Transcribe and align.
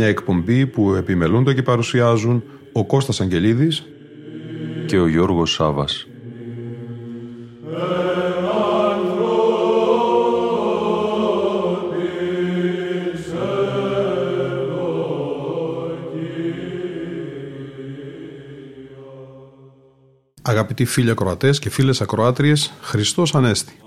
Μια 0.00 0.08
εκπομπή 0.08 0.66
που 0.66 0.94
επιμελούνται 0.94 1.54
και 1.54 1.62
παρουσιάζουν 1.62 2.42
ο 2.72 2.86
Κώστας 2.86 3.20
Αγγελίδης 3.20 3.86
και 4.86 4.98
ο 4.98 5.06
Γιώργος 5.06 5.52
Σάβας. 5.52 6.06
Αγαπητοί 20.42 20.84
φίλοι 20.84 21.10
ακροατές 21.10 21.58
και 21.58 21.70
φίλες 21.70 22.00
ακροάτριες, 22.00 22.72
Χριστός 22.80 23.34
Ανέστη. 23.34 23.79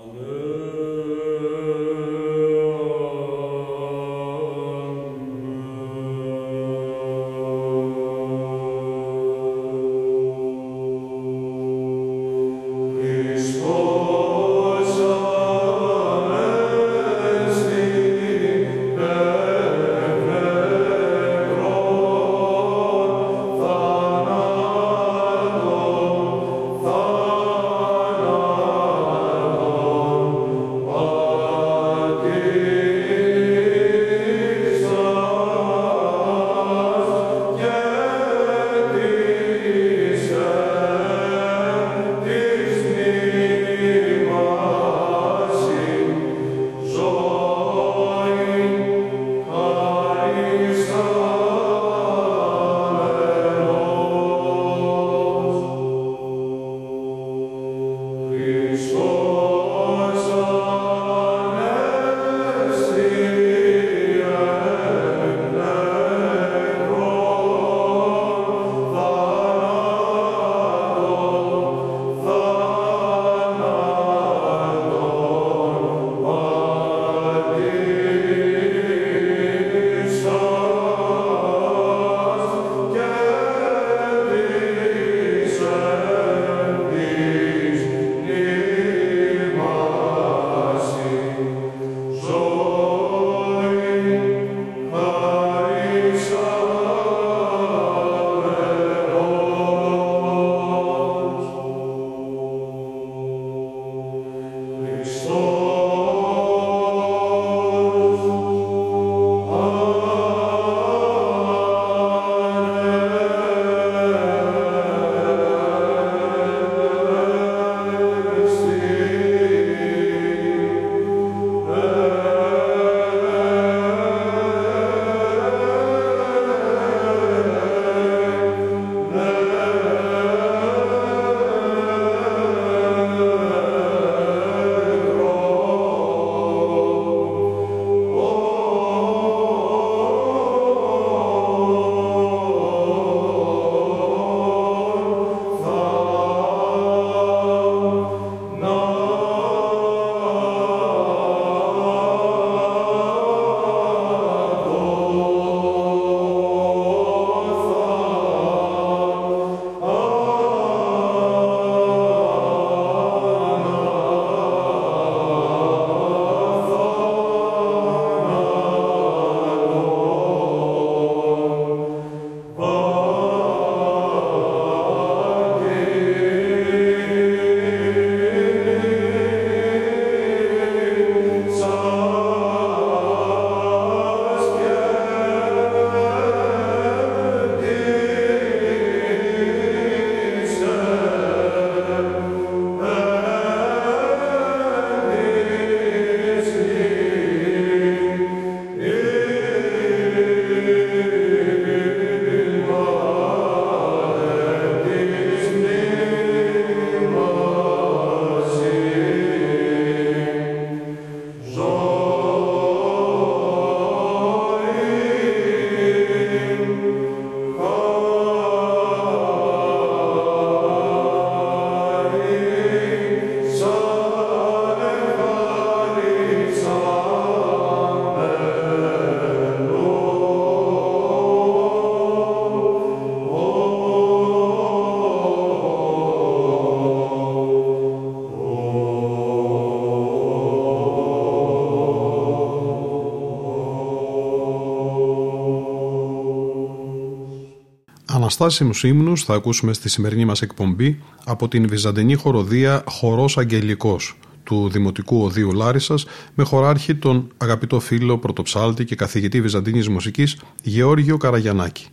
Αναστάσιμους 248.40 248.84
ύμνους 248.84 249.24
θα 249.24 249.34
ακούσουμε 249.34 249.72
στη 249.72 249.88
σημερινή 249.88 250.24
μας 250.24 250.42
εκπομπή 250.42 250.98
από 251.24 251.48
την 251.48 251.68
Βυζαντινή 251.68 252.14
χοροδία 252.14 252.84
«Χορός 252.88 253.38
Αγγελικός» 253.38 254.18
του 254.44 254.68
Δημοτικού 254.68 255.22
Οδείου 255.22 255.52
Λάρισας 255.52 256.06
με 256.34 256.44
χωράρχη 256.44 256.94
τον 256.94 257.32
αγαπητό 257.36 257.80
φίλο 257.80 258.18
πρωτοψάλτη 258.18 258.84
και 258.84 258.94
καθηγητή 258.94 259.40
Βυζαντινής 259.40 259.88
Μουσικής 259.88 260.38
Γεώργιο 260.62 261.16
Καραγιανάκη. 261.16 261.86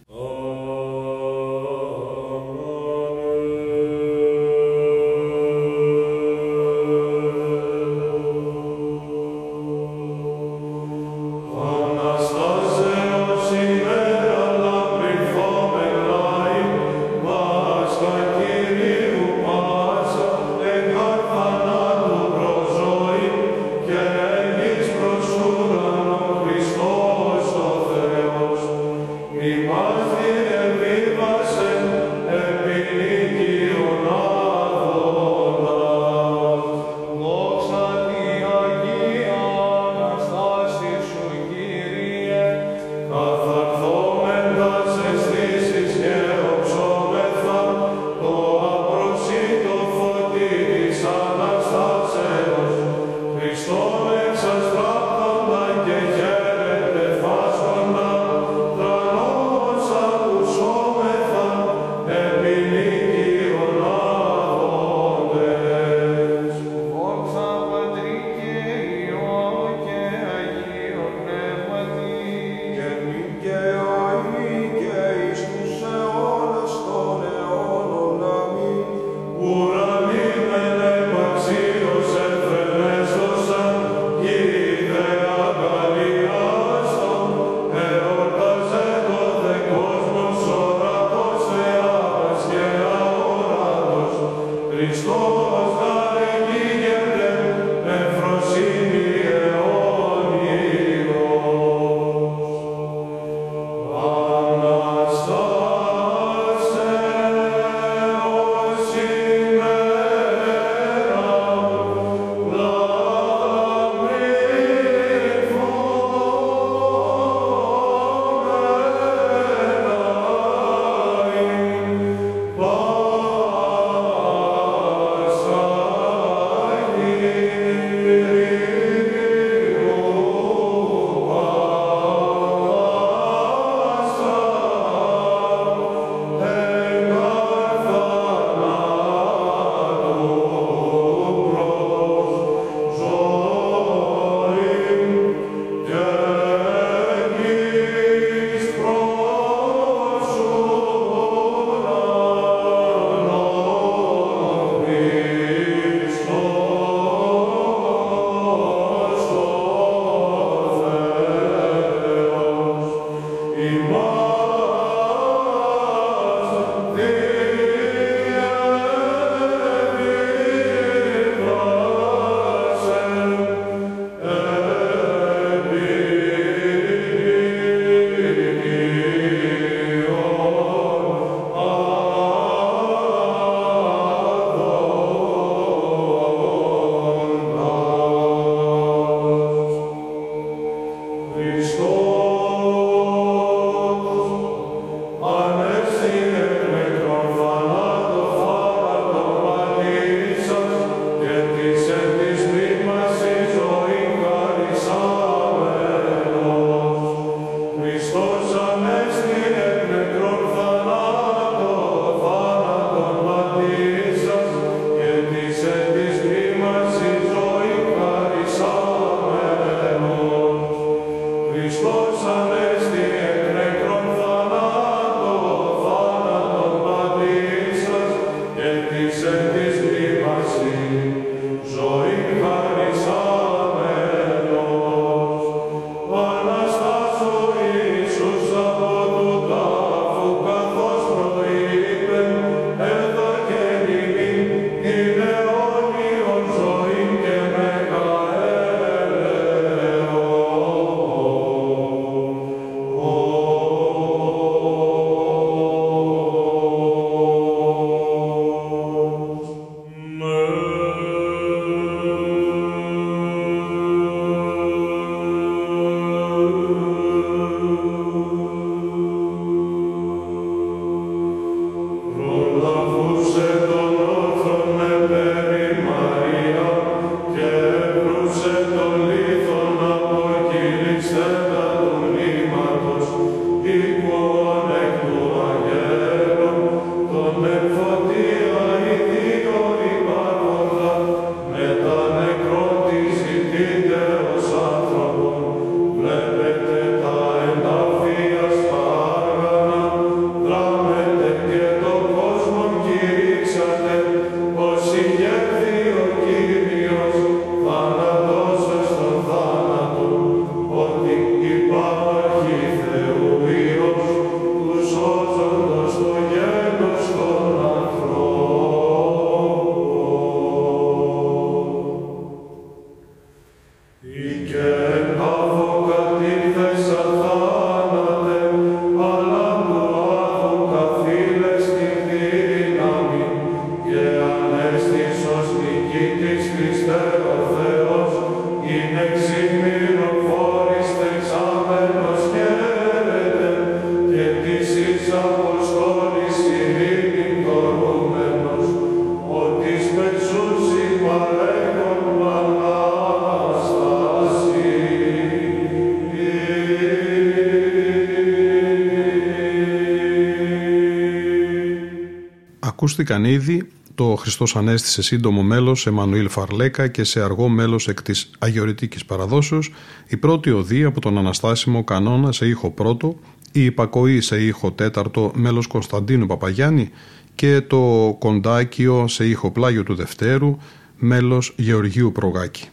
Ακούστηκαν 362.81 363.25
ήδη. 363.25 363.67
Το 363.95 364.15
Χριστός 364.15 364.55
Ανέστη 364.55 364.87
σε 364.87 365.01
σύντομο 365.01 365.43
μέλος 365.43 365.87
Εμμανουήλ 365.87 366.29
Φαρλέκα 366.29 366.87
και 366.87 367.03
σε 367.03 367.21
αργό 367.21 367.49
μέλος 367.49 367.87
εκ 367.87 368.01
της 368.01 368.29
Αγιορητικής 368.39 369.05
Παραδόσεως, 369.05 369.71
η 370.07 370.17
πρώτη 370.17 370.51
οδή 370.51 370.83
από 370.83 371.01
τον 371.01 371.17
Αναστάσιμο 371.17 371.83
Κανόνα 371.83 372.31
σε 372.31 372.47
ήχο 372.47 372.71
πρώτο, 372.71 373.19
η 373.51 373.63
Υπακοή 373.63 374.21
σε 374.21 374.43
ήχο 374.43 374.71
τέταρτο 374.71 375.31
μέλος 375.35 375.67
Κωνσταντίνου 375.67 376.25
Παπαγιάννη 376.25 376.89
και 377.35 377.61
το 377.61 378.15
Κοντάκιο 378.19 379.07
σε 379.07 379.27
ήχο 379.27 379.51
πλάγιο 379.51 379.83
του 379.83 379.95
Δευτέρου 379.95 380.57
μέλος 380.97 381.53
Γεωργίου 381.57 382.11
Προγάκη. 382.11 382.67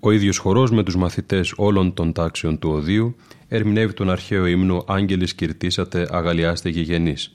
Ο 0.00 0.10
ίδιος 0.10 0.38
χορός 0.38 0.70
με 0.70 0.82
τους 0.82 0.96
μαθητές 0.96 1.52
όλων 1.56 1.94
των 1.94 2.12
τάξεων 2.12 2.58
του 2.58 2.70
Οδείου 2.70 3.16
ερμηνεύει 3.48 3.92
τον 3.92 4.10
αρχαίο 4.10 4.46
ύμνο 4.46 4.84
Άγγελης 4.86 5.34
Κυρτήσατε 5.34 6.08
Αγαλιάστε 6.10 6.68
Γηγενής 6.68 7.30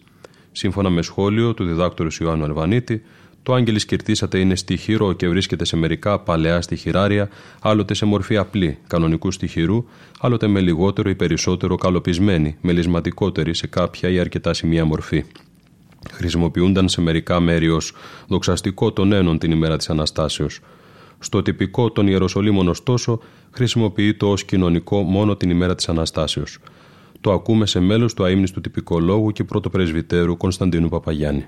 Σύμφωνα 0.52 0.90
με 0.90 1.02
σχόλιο 1.02 1.54
του 1.54 1.64
διδάκτορου 1.64 2.10
Ιωάννου 2.20 2.44
Αλβανίτη, 2.44 3.04
το 3.44 3.54
άγγελης 3.54 3.86
κυρτήσατε 3.86 4.40
είναι 4.40 4.56
στοιχειρό 4.56 5.14
και 5.14 5.28
βρίσκεται 5.30 5.66
σε 5.66 5.78
μερικά 5.78 6.20
παλαιά 6.20 6.62
στοιχειράρια, 6.62 7.30
άλλοτε 7.62 7.94
σε 7.94 8.06
μορφή 8.06 8.38
απλή, 8.38 8.78
κανονικού 8.88 9.32
στοιχειρού, 9.32 9.86
άλλοτε 10.20 10.48
με 10.48 10.60
λιγότερο 10.60 11.10
ή 11.10 11.16
περισσότερο 11.16 11.76
καλοπισμένη, 11.76 12.58
μελισματικότερη 12.62 13.54
σε 13.54 13.68
κάποια 13.68 14.10
ή 14.10 14.20
αρκετά 14.20 14.54
σημεία 14.54 14.86
μορφή. 14.86 15.24
Χρησιμοποιούνταν 16.12 16.90
σε 16.90 17.02
μερικά 17.02 17.40
μέρη 17.40 17.70
ως 17.70 17.94
δοξαστικό 18.28 18.92
των 18.92 19.12
ένων 19.12 19.38
την 19.38 19.52
ημέρα 19.52 19.78
της 19.78 19.90
Αναστάσεως. 19.90 20.60
Στο 21.20 21.42
τυπικό 21.42 21.92
των 21.92 22.08
Ιεροσολύμων, 22.08 22.68
ωστόσο, 22.68 23.20
χρησιμοποιείται 23.52 24.26
ως 24.26 24.44
κοινωνικό 24.44 25.02
μόνο 25.02 25.36
την 25.36 25.50
ημέρα 25.50 25.76
της 25.76 25.90
Αναστάσεως. 25.90 26.58
Το 27.22 27.32
ακούμε 27.32 27.66
σε 27.66 27.80
μέλος 27.80 28.14
του 28.14 28.24
αείμνηστου 28.24 28.62
τυπικολόγου 28.62 29.32
και 29.32 29.44
πρώτο 29.44 29.70
πρεσβυτέρου 29.70 30.38
Κωνσταντίνου 30.38 30.90
Παπαγιάννη. 30.90 31.46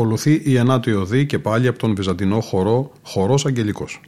Ακολουθεί 0.00 0.40
η 0.44 0.56
ενάτη 0.56 0.92
οδή 0.92 1.26
και 1.26 1.38
πάλι 1.38 1.66
από 1.66 1.78
τον 1.78 1.94
Βυζαντινό 1.94 2.40
χορό, 2.40 2.90
χορός 3.02 3.46
αγγελικός. 3.46 4.00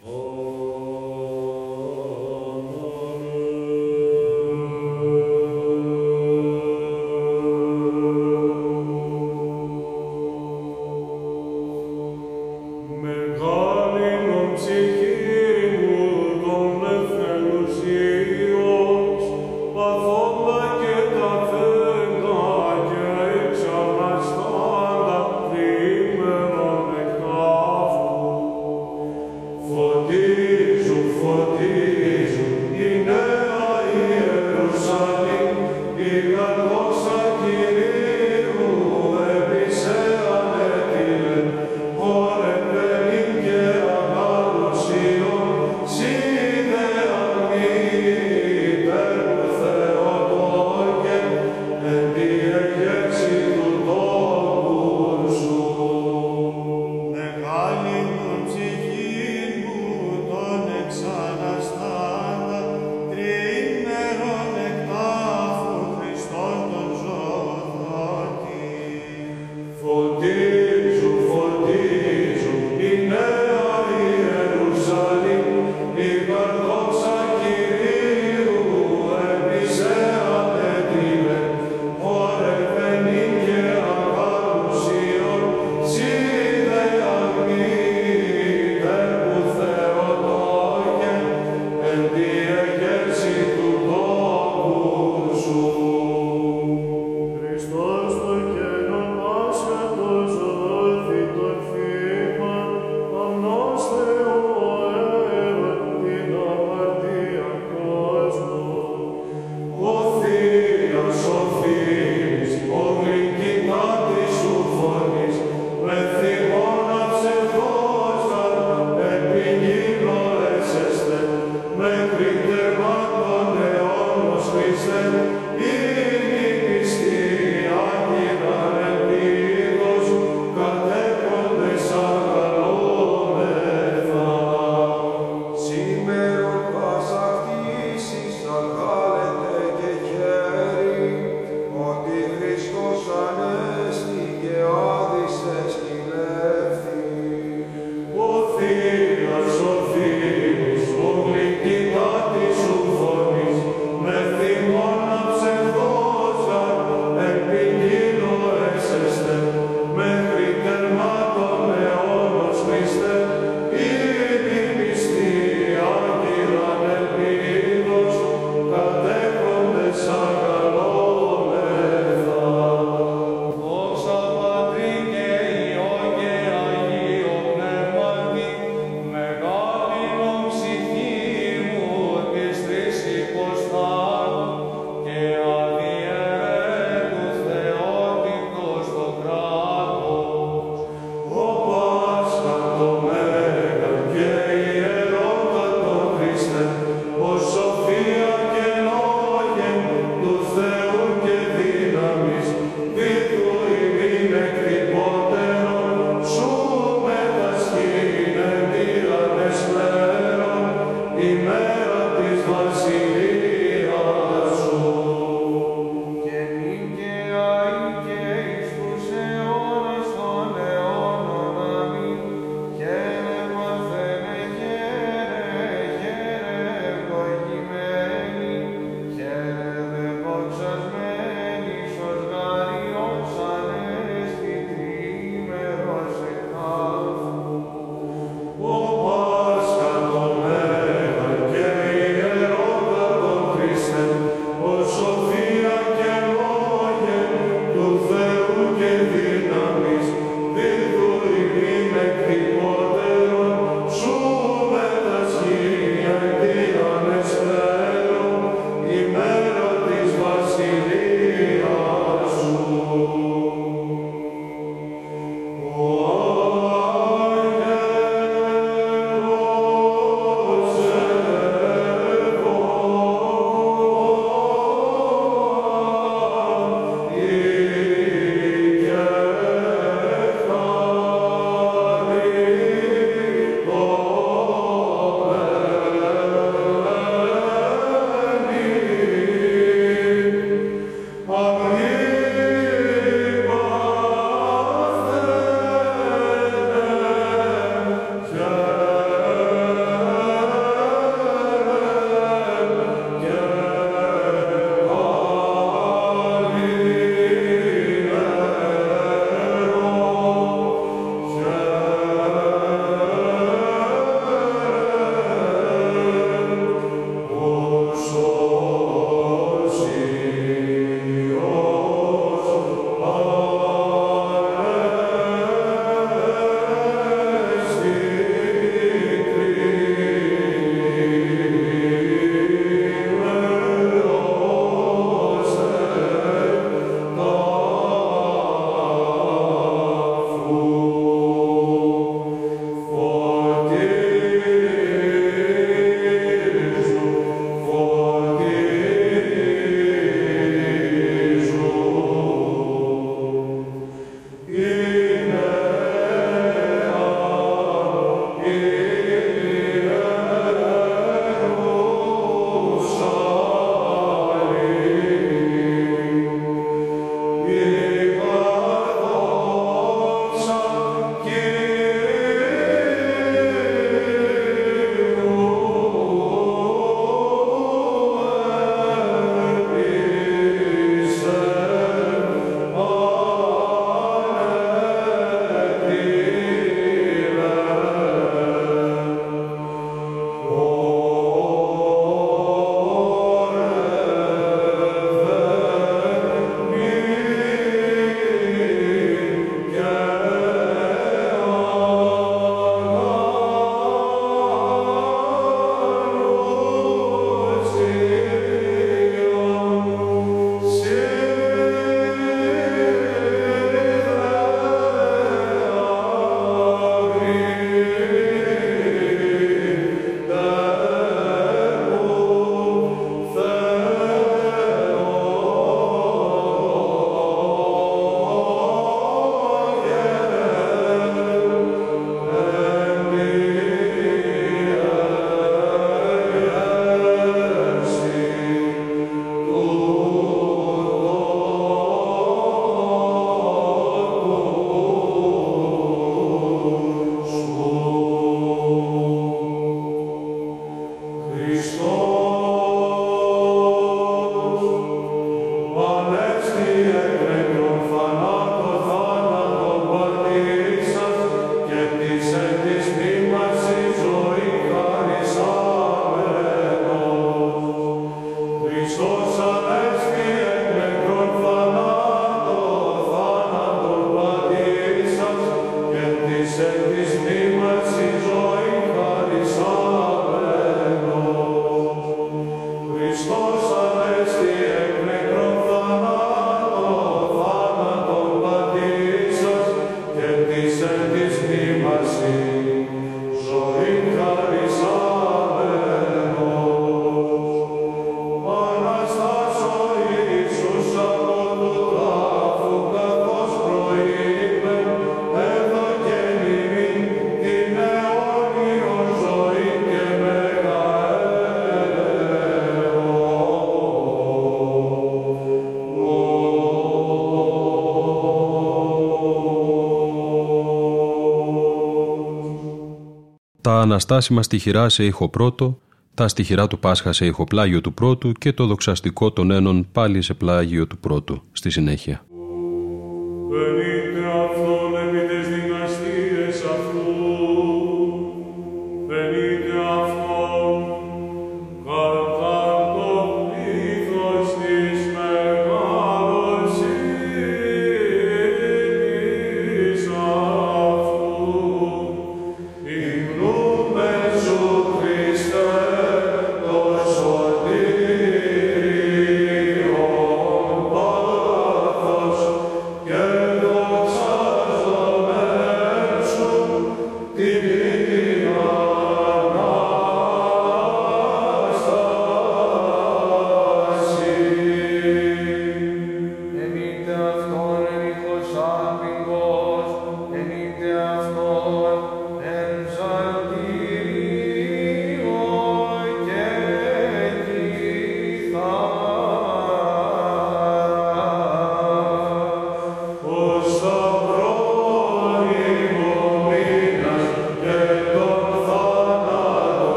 Αναστάσιμα 523.90 524.42
στοιχειρά 524.42 524.88
σε 524.88 525.04
ήχο 525.04 525.28
πρώτο, 525.28 525.78
τα 526.14 526.28
στοιχειρά 526.28 526.66
του 526.66 526.78
Πάσχα 526.78 527.12
σε 527.12 527.26
ήχο 527.26 527.44
πλάγιο 527.44 527.80
του 527.80 527.94
πρώτου 527.94 528.32
και 528.32 528.52
το 528.52 528.66
δοξαστικό 528.66 529.32
των 529.32 529.50
ένων 529.50 529.86
πάλι 529.92 530.22
σε 530.22 530.34
πλάγιο 530.34 530.86
του 530.86 530.98
πρώτου 530.98 531.42
στη 531.52 531.70
συνέχεια. 531.70 532.24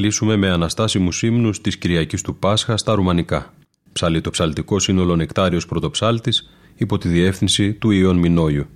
Κλείσουμε 0.00 0.36
με 0.36 0.50
αναστάσιμους 0.50 1.22
ύμνους 1.22 1.60
της 1.60 1.78
Κυριακής 1.78 2.22
του 2.22 2.36
Πάσχα 2.36 2.76
στα 2.76 2.94
Ρουμανικά. 2.94 3.54
Ψαλεί 3.92 4.20
το 4.20 4.30
ψαλτικό 4.30 4.78
σύνολο 4.78 5.16
Νεκτάριος 5.16 5.66
Πρωτοψάλτης 5.66 6.50
υπό 6.76 6.98
τη 6.98 7.08
διεύθυνση 7.08 7.72
του 7.72 7.90
Ιων 7.90 8.16
Μινόιου. 8.16 8.66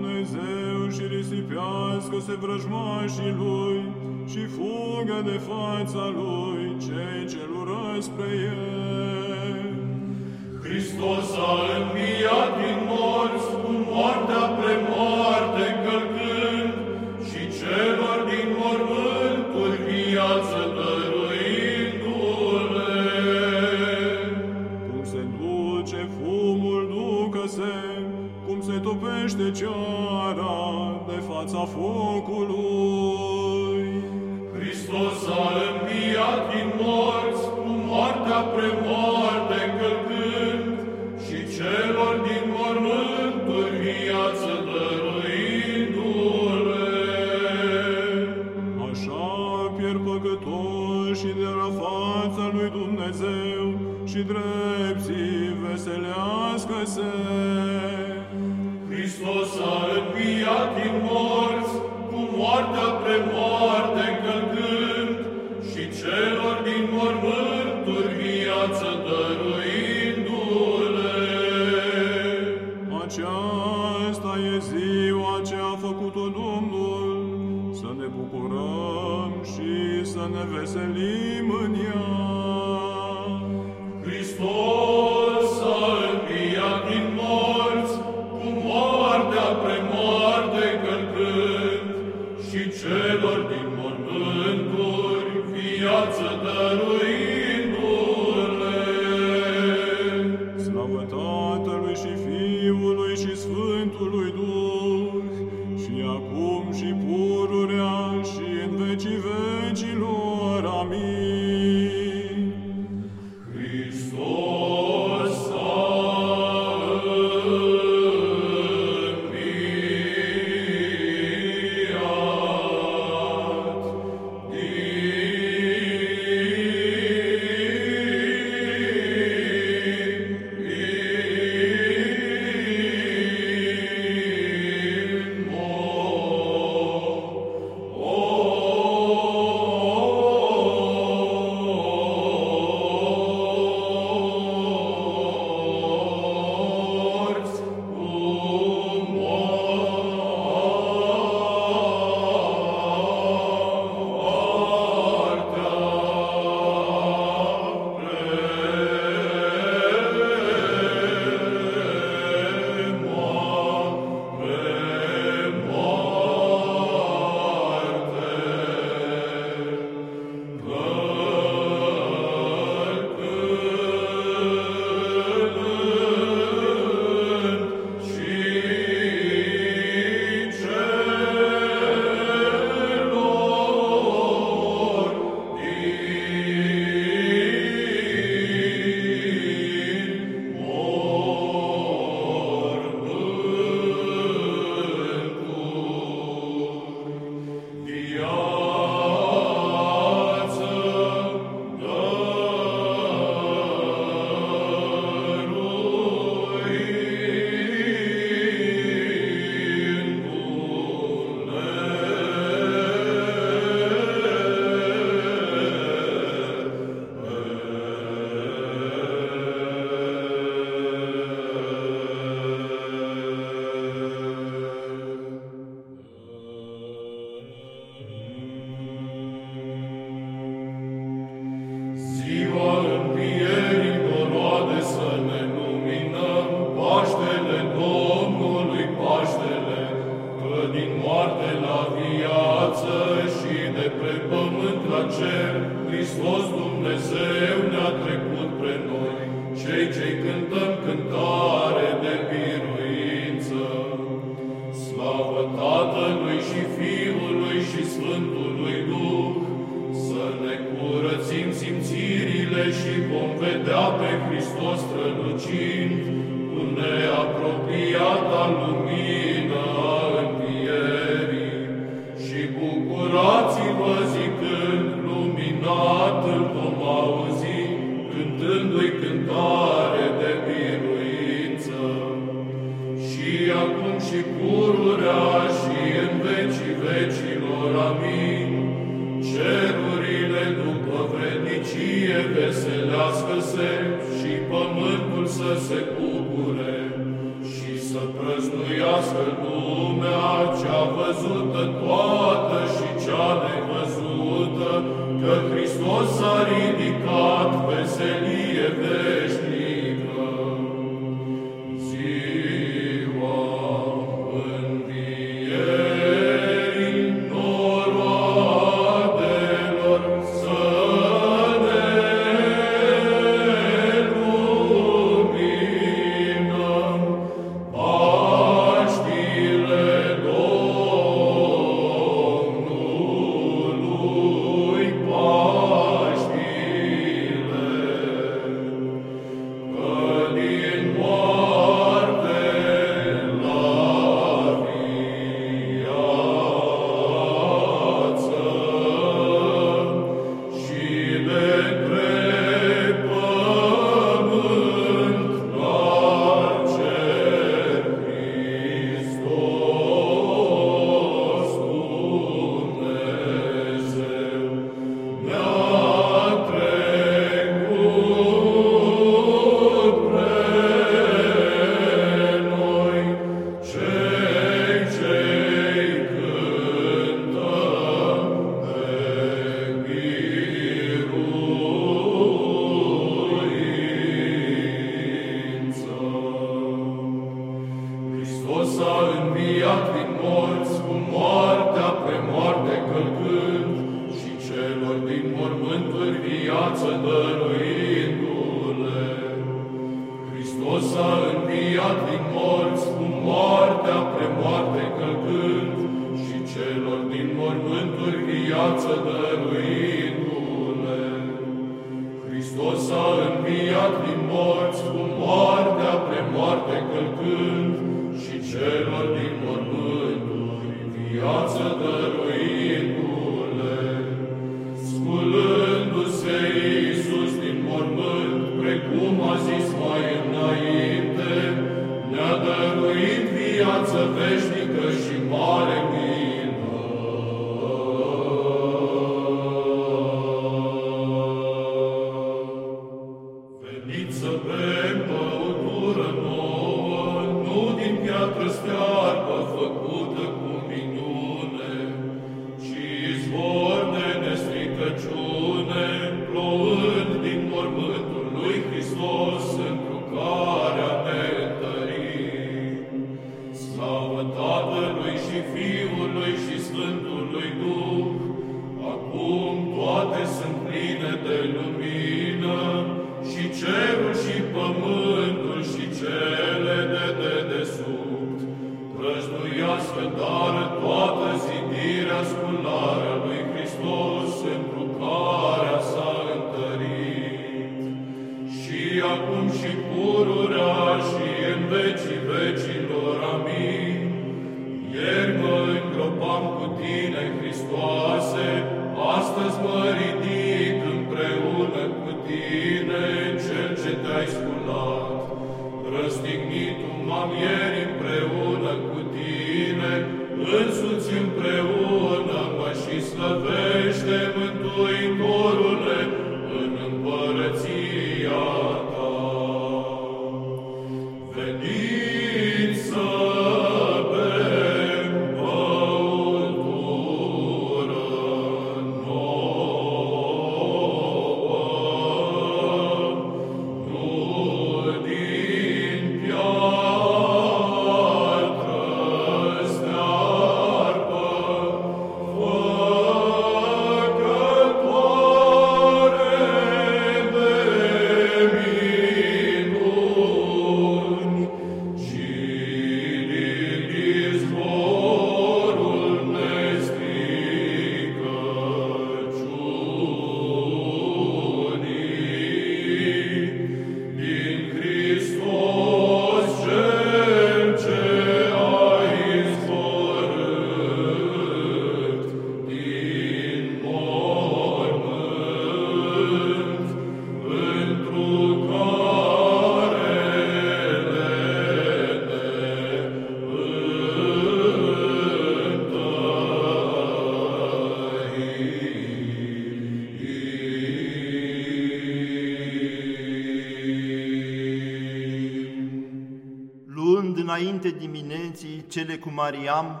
înainte 597.84 598.06
dimineții 598.06 598.84
cele 598.88 599.16
cu 599.16 599.30
Mariam 599.34 600.00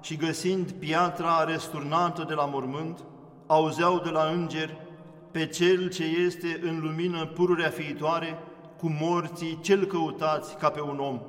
și 0.00 0.16
găsind 0.16 0.70
piatra 0.70 1.44
resturnată 1.44 2.24
de 2.28 2.34
la 2.34 2.44
mormânt, 2.44 3.04
auzeau 3.46 4.00
de 4.04 4.10
la 4.10 4.24
înger 4.24 4.76
pe 5.30 5.46
cel 5.46 5.88
ce 5.88 6.04
este 6.04 6.60
în 6.62 6.80
lumină 6.82 7.26
pururea 7.26 7.68
fiitoare, 7.68 8.38
cu 8.78 8.96
morții 9.00 9.58
cel 9.62 9.84
căutați 9.84 10.56
ca 10.56 10.70
pe 10.70 10.80
un 10.80 10.98
om. 10.98 11.20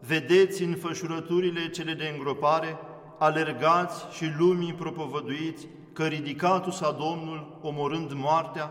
Vedeți 0.00 0.62
în 0.62 0.74
fășurăturile 0.74 1.68
cele 1.68 1.92
de 1.92 2.10
îngropare, 2.12 2.78
alergați 3.18 4.16
și 4.16 4.24
lumii 4.38 4.72
propovăduiți 4.72 5.66
că 5.92 6.04
ridicatul 6.04 6.72
sa 6.72 6.96
Domnul, 6.98 7.58
omorând 7.62 8.12
moartea, 8.12 8.70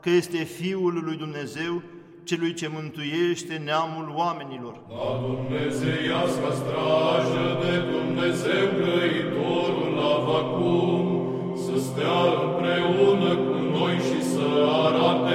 că 0.00 0.10
este 0.10 0.36
Fiul 0.36 1.04
lui 1.04 1.16
Dumnezeu 1.16 1.82
celui 2.30 2.54
ce 2.60 2.68
mântuiește 2.76 3.54
neamul 3.68 4.06
oamenilor. 4.22 4.74
La 5.00 5.10
Dumnezeiasca 5.26 6.50
strajă 6.60 7.44
de 7.62 7.74
Dumnezeu 7.94 8.66
Grăitorul 8.80 9.96
acum, 10.40 11.04
să 11.64 11.74
stea 11.88 12.20
împreună 12.46 13.30
cu 13.46 13.56
noi 13.76 13.96
și 14.08 14.20
să 14.32 14.46
arate 14.86 15.27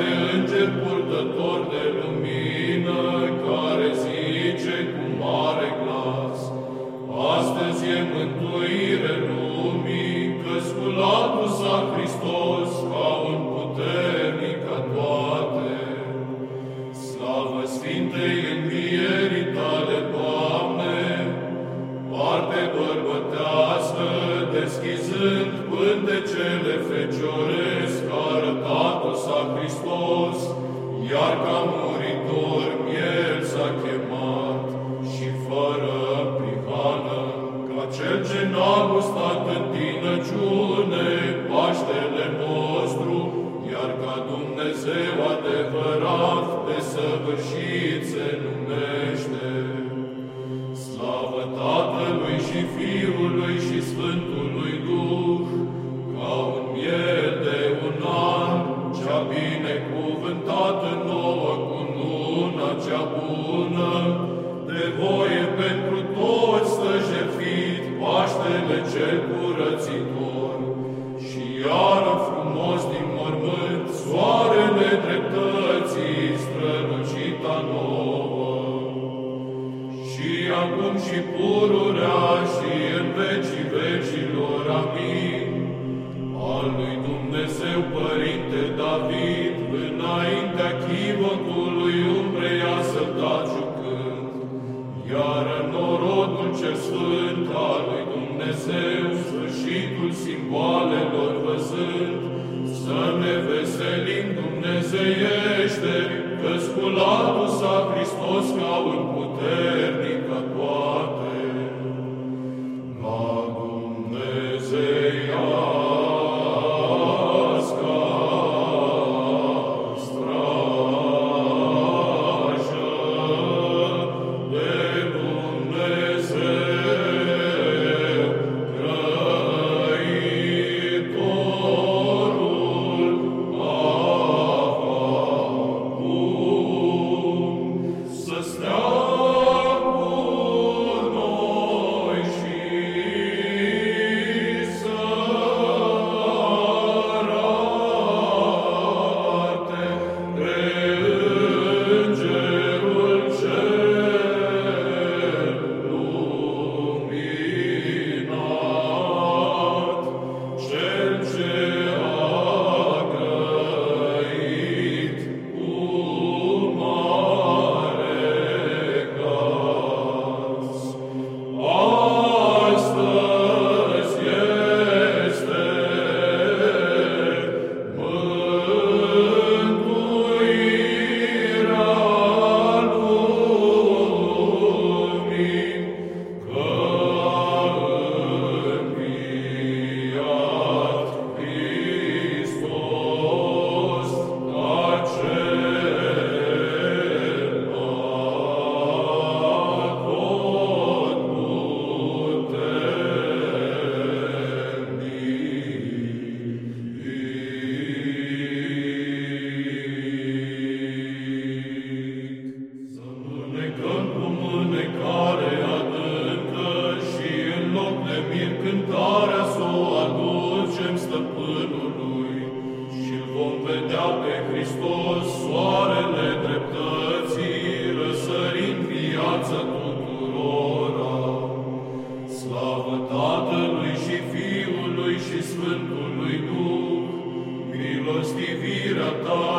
Lord. 239.21 239.52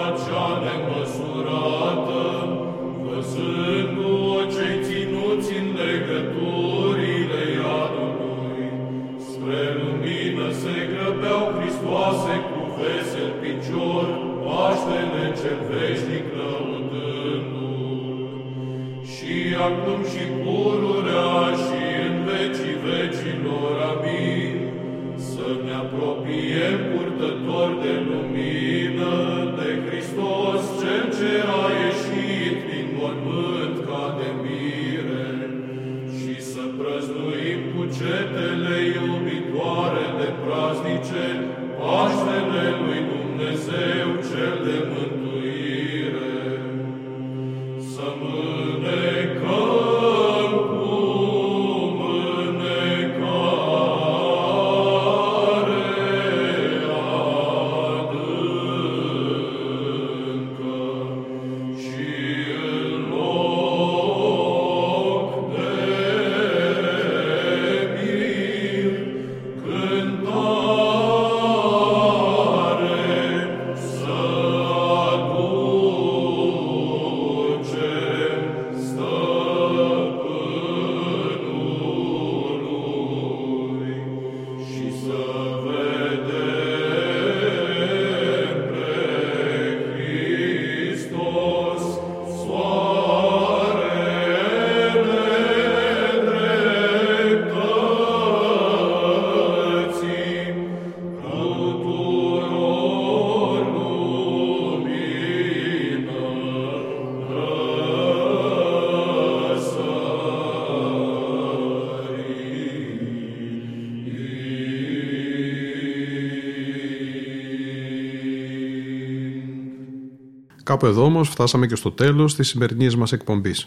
Κάπου 120.65 120.87
εδώ 120.87 121.05
όμως 121.05 121.29
φτάσαμε 121.29 121.67
και 121.67 121.75
στο 121.75 121.91
τέλος 121.91 122.35
της 122.35 122.49
σημερινής 122.49 122.97
μας 122.97 123.13
εκπομπής. 123.13 123.67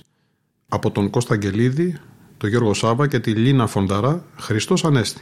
Από 0.69 0.91
τον 0.91 1.09
Κώστα 1.09 1.33
Αγγελίδη, 1.33 1.97
τον 2.37 2.49
Γιώργο 2.49 2.73
Σάβα 2.73 3.07
και 3.07 3.19
τη 3.19 3.31
Λίνα 3.31 3.67
Φονταρά, 3.67 4.23
Χριστός 4.39 4.85
Ανέστη. 4.85 5.21